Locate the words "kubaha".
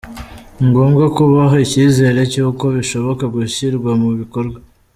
1.15-1.55